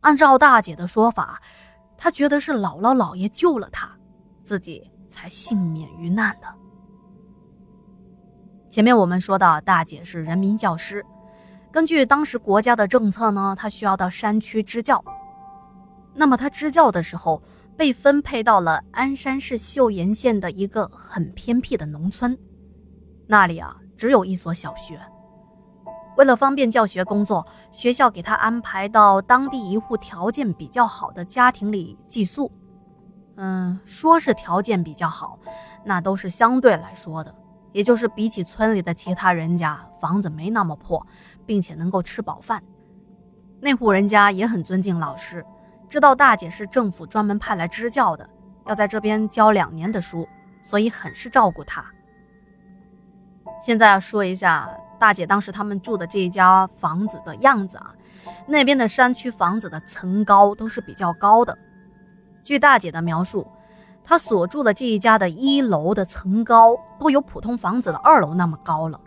[0.00, 1.40] 按照大姐的说法，
[1.96, 3.90] 她觉得是姥姥姥爷救了她，
[4.42, 6.48] 自己才幸免于难的。
[8.70, 11.04] 前面我们说到，大姐是人民教师，
[11.70, 15.04] 根据当时国家的政策呢，她需要到山区支教。
[16.14, 17.42] 那么她支教的时候，
[17.76, 22.38] 被分配到了鞍山市岫岩县的一个很偏僻的农村，
[23.26, 25.00] 那里啊只有一所小学。
[26.16, 32.50] 为了方便教学工作，学校给他安排到当地一户条件比较好的家庭里寄宿。
[33.36, 35.38] 嗯，说是条件比较好，
[35.84, 37.34] 那都是相对来说的，
[37.72, 41.06] 也就是比起村里的其他人家，房子没那么破，
[41.46, 42.62] 并且能够吃饱饭。
[43.60, 45.44] 那户人家也很尊敬老师，
[45.88, 48.28] 知道大姐是政府专门派来支教的，
[48.66, 50.28] 要在这边教两年的书，
[50.62, 51.84] 所以很是照顾她。
[53.62, 54.68] 现在要说一下。
[54.98, 57.94] 大姐当时他们住的这一家房子的样子啊，
[58.46, 61.56] 那边的山区房子的层高都是比较高的。
[62.44, 63.50] 据大姐的描述，
[64.04, 69.00] 她所住的这一家的一楼的层高都有普通房子的二楼那么高了。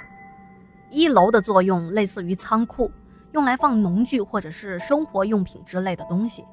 [0.89, 2.91] 一楼的作用类似于仓库，
[3.33, 6.43] 用来放农具或者是生活用品之类的东西，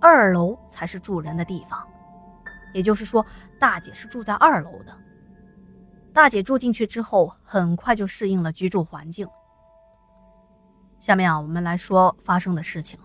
[0.00, 1.86] 二楼才是住人的地方。
[2.72, 3.26] 也就是说，
[3.58, 4.96] 大姐是住在二楼的。
[6.12, 9.28] 大姐住进去之后，很快就适应了居住环境。
[10.98, 12.98] 下面啊，我们来说发生的事情。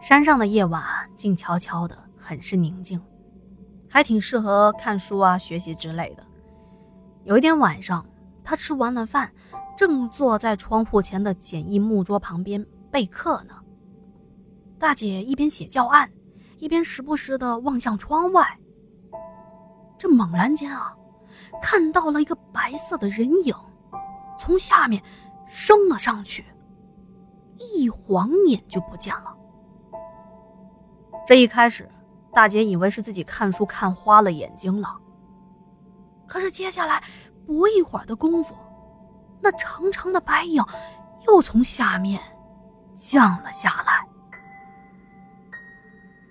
[0.00, 0.82] 山上的夜晚
[1.16, 3.00] 静悄悄的，很是宁静，
[3.90, 6.24] 还挺适合看书啊、学习之类的。
[7.24, 8.06] 有一天晚上，
[8.44, 9.30] 她吃完了饭，
[9.76, 13.54] 正坐在窗户前的简易木桌旁边备课呢。
[14.78, 16.08] 大姐一边写教案，
[16.58, 18.46] 一边时不时的望向窗外。
[19.98, 20.94] 这猛然间啊！
[21.62, 23.54] 看到了一个白色的人影，
[24.38, 25.02] 从下面
[25.48, 26.44] 升了上去，
[27.58, 29.36] 一晃眼就不见了。
[31.26, 31.88] 这一开始，
[32.32, 34.96] 大姐以为是自己看书看花了眼睛了。
[36.26, 37.02] 可是接下来
[37.46, 38.54] 不一会儿的功夫，
[39.40, 40.62] 那长长的白影
[41.26, 42.20] 又从下面
[42.96, 44.06] 降了下来。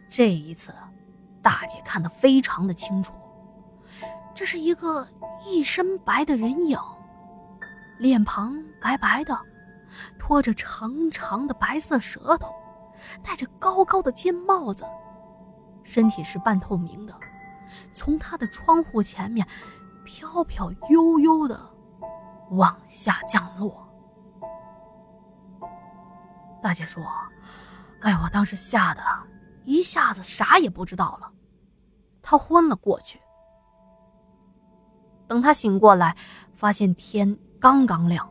[0.09, 0.73] 这一次，
[1.41, 3.13] 大姐看得非常的清楚。
[4.37, 5.07] 这是一个
[5.43, 6.79] 一身白的人影，
[7.97, 9.35] 脸庞白白的，
[10.19, 12.53] 拖着长长的白色舌头，
[13.23, 14.85] 戴着高高的尖帽子，
[15.83, 17.15] 身体是半透明的，
[17.91, 19.43] 从他的窗户前面
[20.05, 21.59] 飘飘悠悠的
[22.51, 23.91] 往下降落。
[26.61, 27.03] 大姐说
[28.01, 29.01] ：“哎，我当时吓得
[29.65, 31.31] 一下子啥也不知道了，
[32.21, 33.19] 他昏了过去。”
[35.27, 36.15] 等他醒过来，
[36.55, 38.27] 发现天刚刚亮，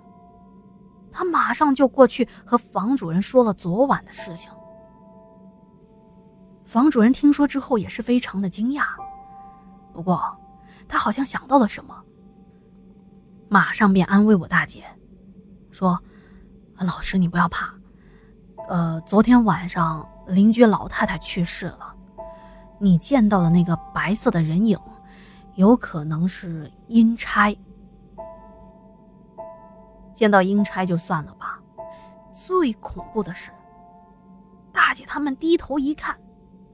[1.12, 4.50] 他马上就过去和房主人说了昨晚的事情。
[6.64, 8.84] 房主人听说之后也是非常的惊讶，
[9.92, 10.36] 不过
[10.88, 11.94] 他好像想到了什么，
[13.48, 14.84] 马上便安慰我大姐，
[15.70, 16.02] 说
[16.80, 17.72] ：“老师你不要怕，
[18.68, 21.94] 呃，昨天晚上邻居老太太去世了，
[22.80, 24.78] 你见到的那个白色的人影。”
[25.56, 27.56] 有可能是阴差，
[30.14, 31.58] 见到阴差就算了吧。
[32.34, 33.50] 最恐怖的是，
[34.70, 36.14] 大姐他们低头一看，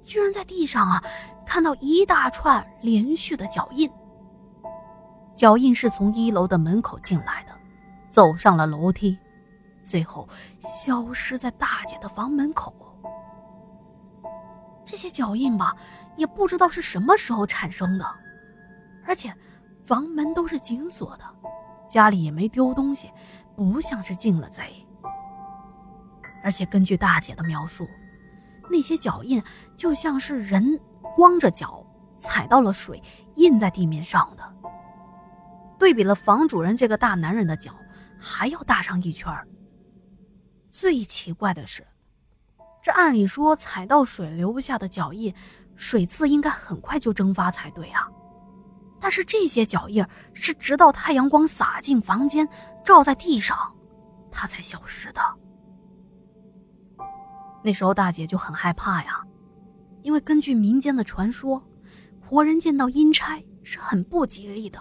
[0.05, 1.03] 居然在地上啊
[1.47, 3.89] 看到一大串连续的脚印。
[5.37, 7.53] 脚印是从一楼的门口进来的，
[8.11, 9.17] 走上了楼梯，
[9.85, 10.29] 最后
[10.59, 12.75] 消失在大姐的房门口。
[14.85, 15.77] 这些脚印吧，
[16.17, 18.05] 也不知道是什么时候产生的。
[19.13, 19.31] 而且，
[19.85, 21.25] 房门都是紧锁的，
[21.87, 23.11] 家里也没丢东西，
[23.55, 24.65] 不像是进了贼。
[26.43, 27.87] 而且根据大姐的描述，
[28.71, 29.43] 那些脚印
[29.77, 30.81] 就像是人
[31.15, 31.85] 光着脚
[32.19, 33.03] 踩到了水，
[33.35, 34.55] 印在地面上的。
[35.79, 37.75] 对比了房主人这个大男人的脚，
[38.19, 39.31] 还要大上一圈
[40.71, 41.87] 最奇怪的是，
[42.81, 45.35] 这按理说踩到水留下的脚印，
[45.77, 48.09] 水渍应该很快就蒸发才对啊。
[49.03, 52.49] 但是这些脚印是直到太阳光洒进房间，
[52.85, 53.75] 照在地上，
[54.31, 55.21] 它才消失的。
[57.65, 59.21] 那时候大姐就很害怕呀，
[60.03, 61.61] 因为根据民间的传说，
[62.21, 64.79] 活人见到阴差是很不吉利的，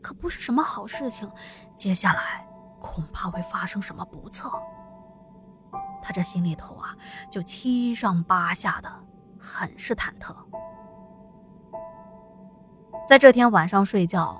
[0.00, 1.30] 可不是什么好事情。
[1.76, 2.48] 接下来
[2.80, 4.50] 恐怕会发生什么不测。
[6.00, 6.96] 她这心里头啊，
[7.30, 8.90] 就七上八下的，
[9.38, 10.34] 很是忐忑。
[13.08, 14.36] 在这天晚上睡觉，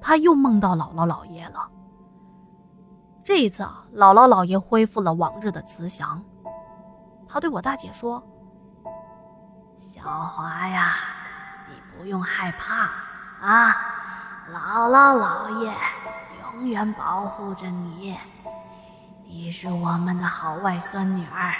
[0.00, 1.68] 他又梦到姥姥姥爷了。
[3.22, 6.20] 这一次啊，姥姥姥爷恢复了往日的慈祥。
[7.28, 8.20] 他对我大姐说
[9.78, 10.94] ：“小华呀，
[11.68, 12.90] 你不用害怕
[13.40, 13.70] 啊，
[14.50, 15.72] 姥姥姥爷
[16.42, 18.18] 永远保护着你。
[19.24, 21.54] 你是我们的好外孙女儿，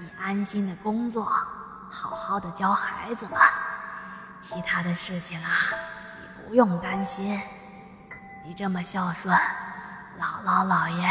[0.00, 1.24] 你安心的工作，
[1.90, 3.36] 好好的教孩子们，
[4.46, 5.48] 其他的事情啊，
[6.20, 7.40] 你不用担心。
[8.46, 9.34] 你这么孝顺，
[10.20, 11.08] 姥姥姥爷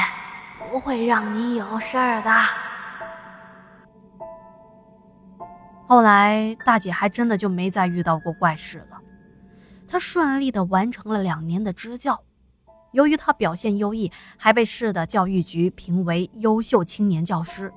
[0.69, 2.31] 不会让你有事儿的。”
[5.89, 9.01] 后来，大姐还真的就没再遇到过怪事了。
[9.87, 12.21] 她顺利的完成了两年的支教，
[12.91, 17.73] 由于她表现优异，还被市的教育局评为优秀青年教师。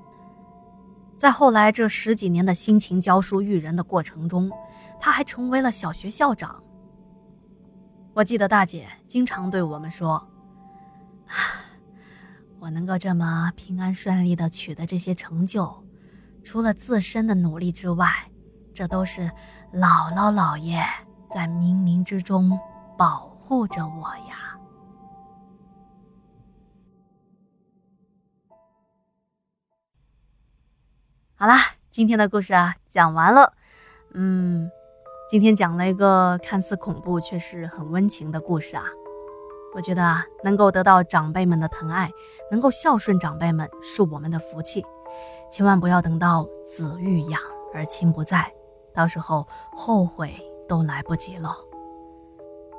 [1.19, 4.53] 在后来这十几年的辛勤教书育人的过程中，
[5.01, 6.63] 他还成为了小学校长。
[8.13, 10.27] 我记得大姐经常对我们说
[12.59, 15.85] ：“我能够这么平安顺利的取得这些成就。”
[16.43, 18.09] 除了自身的努力之外，
[18.73, 19.23] 这都是
[19.73, 20.81] 姥姥姥爷
[21.29, 22.57] 在冥冥之中
[22.97, 24.57] 保护着我呀。
[31.35, 31.59] 好啦，
[31.91, 33.53] 今天的故事啊讲完了。
[34.15, 34.71] 嗯，
[35.29, 38.85] 今天讲了一个看似恐怖却是很温情的故事啊。
[39.75, 42.09] 我觉得啊，能够得到长辈们的疼爱，
[42.49, 44.85] 能够孝顺长辈们，是我们的福气。
[45.51, 47.41] 千万不要等到子欲养
[47.75, 48.49] 而亲不在，
[48.95, 50.33] 到时候后悔
[50.69, 51.57] 都来不及了。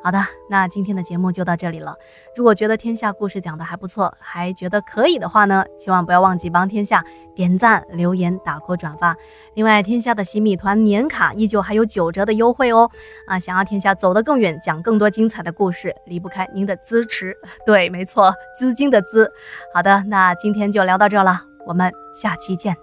[0.08, 1.94] 好的，那今天的节目就到这里了。
[2.34, 7.04] 如果觉得天下故事讲的还不错，还觉得可以的话呢，千万不要忘记帮天下
[7.36, 9.14] 点赞、留言、打 call、转发。
[9.56, 12.90] 另外，天下的洗米团年卡依旧还有九折的优惠哦。
[13.26, 17.36] 啊，想要天下走得更远，讲更多精彩的故事，离不开您的支持。
[17.68, 19.30] 对，没错，资金的资。
[19.74, 21.42] 好的，那今天就聊到这了。
[21.66, 22.74] 我们下期见。